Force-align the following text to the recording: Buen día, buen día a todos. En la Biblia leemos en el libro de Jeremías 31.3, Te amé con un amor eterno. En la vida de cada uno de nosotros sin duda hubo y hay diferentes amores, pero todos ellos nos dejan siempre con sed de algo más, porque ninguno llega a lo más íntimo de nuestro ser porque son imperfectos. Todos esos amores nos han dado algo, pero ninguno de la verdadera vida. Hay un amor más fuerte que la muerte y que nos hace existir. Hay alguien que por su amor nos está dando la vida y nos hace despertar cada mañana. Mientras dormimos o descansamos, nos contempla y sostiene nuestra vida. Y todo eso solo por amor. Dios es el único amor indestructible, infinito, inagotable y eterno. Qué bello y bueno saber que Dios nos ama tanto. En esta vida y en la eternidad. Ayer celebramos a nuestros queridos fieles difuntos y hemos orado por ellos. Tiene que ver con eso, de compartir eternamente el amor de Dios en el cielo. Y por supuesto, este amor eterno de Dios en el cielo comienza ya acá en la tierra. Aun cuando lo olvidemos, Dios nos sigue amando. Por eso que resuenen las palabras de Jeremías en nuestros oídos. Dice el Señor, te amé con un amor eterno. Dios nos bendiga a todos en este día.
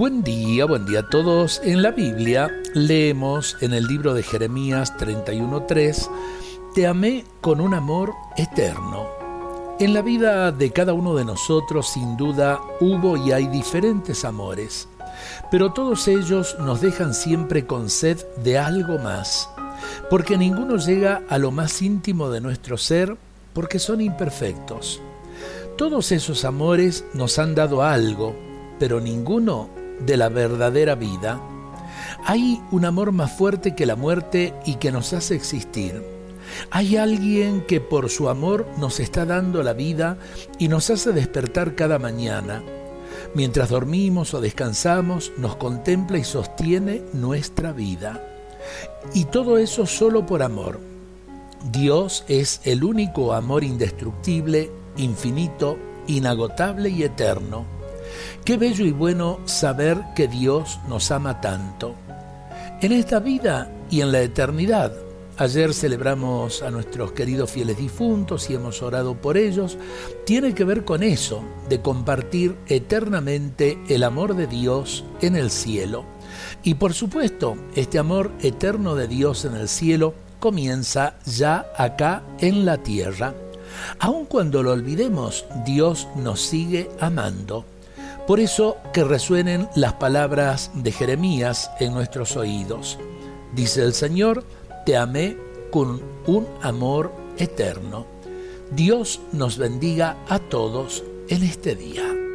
Buen 0.00 0.22
día, 0.22 0.64
buen 0.64 0.86
día 0.86 1.00
a 1.00 1.08
todos. 1.10 1.60
En 1.62 1.82
la 1.82 1.90
Biblia 1.90 2.50
leemos 2.72 3.58
en 3.60 3.74
el 3.74 3.86
libro 3.86 4.14
de 4.14 4.22
Jeremías 4.22 4.94
31.3, 4.96 6.08
Te 6.74 6.86
amé 6.86 7.26
con 7.42 7.60
un 7.60 7.74
amor 7.74 8.14
eterno. 8.38 9.06
En 9.78 9.92
la 9.92 10.00
vida 10.00 10.52
de 10.52 10.70
cada 10.70 10.94
uno 10.94 11.14
de 11.14 11.26
nosotros 11.26 11.86
sin 11.86 12.16
duda 12.16 12.62
hubo 12.80 13.18
y 13.18 13.32
hay 13.32 13.46
diferentes 13.48 14.24
amores, 14.24 14.88
pero 15.50 15.74
todos 15.74 16.08
ellos 16.08 16.56
nos 16.60 16.80
dejan 16.80 17.12
siempre 17.12 17.66
con 17.66 17.90
sed 17.90 18.24
de 18.42 18.56
algo 18.56 18.96
más, 18.96 19.50
porque 20.08 20.38
ninguno 20.38 20.78
llega 20.78 21.24
a 21.28 21.36
lo 21.36 21.50
más 21.50 21.82
íntimo 21.82 22.30
de 22.30 22.40
nuestro 22.40 22.78
ser 22.78 23.18
porque 23.52 23.78
son 23.78 24.00
imperfectos. 24.00 25.02
Todos 25.76 26.10
esos 26.10 26.46
amores 26.46 27.04
nos 27.12 27.38
han 27.38 27.54
dado 27.54 27.82
algo, 27.82 28.34
pero 28.78 28.98
ninguno 28.98 29.78
de 30.06 30.16
la 30.16 30.28
verdadera 30.28 30.94
vida. 30.94 31.40
Hay 32.24 32.60
un 32.70 32.84
amor 32.84 33.12
más 33.12 33.36
fuerte 33.36 33.74
que 33.74 33.86
la 33.86 33.96
muerte 33.96 34.54
y 34.66 34.74
que 34.76 34.92
nos 34.92 35.12
hace 35.12 35.34
existir. 35.34 36.02
Hay 36.70 36.96
alguien 36.96 37.62
que 37.62 37.80
por 37.80 38.10
su 38.10 38.28
amor 38.28 38.66
nos 38.78 39.00
está 39.00 39.24
dando 39.24 39.62
la 39.62 39.72
vida 39.72 40.18
y 40.58 40.68
nos 40.68 40.90
hace 40.90 41.12
despertar 41.12 41.74
cada 41.74 41.98
mañana. 41.98 42.62
Mientras 43.34 43.68
dormimos 43.68 44.34
o 44.34 44.40
descansamos, 44.40 45.32
nos 45.38 45.56
contempla 45.56 46.18
y 46.18 46.24
sostiene 46.24 47.02
nuestra 47.12 47.72
vida. 47.72 48.20
Y 49.14 49.26
todo 49.26 49.58
eso 49.58 49.86
solo 49.86 50.26
por 50.26 50.42
amor. 50.42 50.80
Dios 51.70 52.24
es 52.26 52.60
el 52.64 52.82
único 52.84 53.32
amor 53.34 53.64
indestructible, 53.64 54.70
infinito, 54.96 55.78
inagotable 56.06 56.88
y 56.88 57.02
eterno. 57.02 57.79
Qué 58.44 58.56
bello 58.56 58.84
y 58.84 58.92
bueno 58.92 59.40
saber 59.44 59.98
que 60.14 60.28
Dios 60.28 60.80
nos 60.88 61.10
ama 61.10 61.40
tanto. 61.40 61.94
En 62.80 62.92
esta 62.92 63.18
vida 63.20 63.70
y 63.90 64.00
en 64.00 64.12
la 64.12 64.22
eternidad. 64.22 64.92
Ayer 65.36 65.72
celebramos 65.72 66.62
a 66.62 66.70
nuestros 66.70 67.12
queridos 67.12 67.50
fieles 67.50 67.78
difuntos 67.78 68.50
y 68.50 68.54
hemos 68.54 68.82
orado 68.82 69.14
por 69.14 69.38
ellos. 69.38 69.78
Tiene 70.26 70.54
que 70.54 70.64
ver 70.64 70.84
con 70.84 71.02
eso, 71.02 71.42
de 71.68 71.80
compartir 71.80 72.56
eternamente 72.66 73.78
el 73.88 74.02
amor 74.02 74.36
de 74.36 74.46
Dios 74.46 75.04
en 75.22 75.36
el 75.36 75.50
cielo. 75.50 76.04
Y 76.62 76.74
por 76.74 76.92
supuesto, 76.92 77.56
este 77.74 77.98
amor 77.98 78.32
eterno 78.42 78.94
de 78.94 79.08
Dios 79.08 79.46
en 79.46 79.54
el 79.54 79.68
cielo 79.68 80.12
comienza 80.40 81.14
ya 81.24 81.72
acá 81.76 82.22
en 82.38 82.66
la 82.66 82.78
tierra. 82.78 83.34
Aun 83.98 84.26
cuando 84.26 84.62
lo 84.62 84.72
olvidemos, 84.72 85.46
Dios 85.64 86.08
nos 86.16 86.40
sigue 86.40 86.90
amando. 87.00 87.64
Por 88.26 88.40
eso 88.40 88.76
que 88.92 89.04
resuenen 89.04 89.68
las 89.74 89.94
palabras 89.94 90.70
de 90.74 90.92
Jeremías 90.92 91.70
en 91.80 91.92
nuestros 91.92 92.36
oídos. 92.36 92.98
Dice 93.54 93.82
el 93.82 93.92
Señor, 93.92 94.44
te 94.86 94.96
amé 94.96 95.36
con 95.70 96.00
un 96.26 96.46
amor 96.62 97.12
eterno. 97.38 98.06
Dios 98.70 99.20
nos 99.32 99.58
bendiga 99.58 100.16
a 100.28 100.38
todos 100.38 101.02
en 101.28 101.42
este 101.42 101.74
día. 101.74 102.29